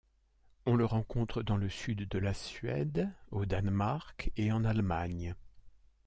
On 0.65 0.75
le 0.75 0.83
rencontre 0.85 1.43
dans 1.43 1.57
le 1.57 1.69
Sud 1.69 2.09
de 2.09 2.17
la 2.17 2.33
Suède, 2.33 3.13
au 3.29 3.45
Danemark 3.45 4.31
et 4.35 4.51
en 4.51 4.65
Allemagne. 4.65 5.35